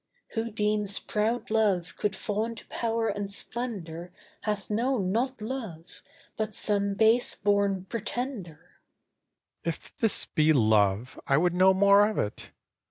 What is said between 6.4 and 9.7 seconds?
some base born pretender. AHASUERAS